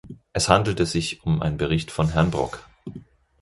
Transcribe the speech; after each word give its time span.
Es 0.33 0.49
handelte 0.49 0.87
sich 0.87 1.21
um 1.21 1.43
einen 1.43 1.57
Bericht 1.57 1.91
von 1.91 2.09
Herrn 2.09 2.31
Brok. 2.31 2.67